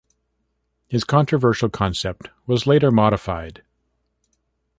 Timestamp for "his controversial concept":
0.87-2.31